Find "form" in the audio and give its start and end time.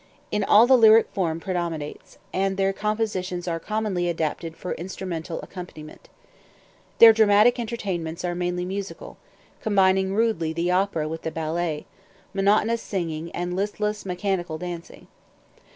1.13-1.39